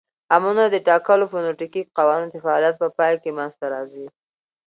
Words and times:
امونونه 0.35 0.65
د 0.69 0.75
ټاکلو 0.87 1.25
فونیټیکښي 1.31 1.81
قوانینو 1.97 2.31
د 2.31 2.35
فعالیت 2.45 2.75
په 2.79 2.87
پای 2.97 3.13
کښي 3.21 3.31
منځ 3.37 3.53
ته 3.59 3.65
راځي. 3.73 4.07